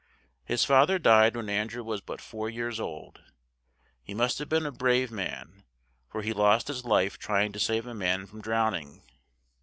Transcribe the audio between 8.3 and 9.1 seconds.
drown ing.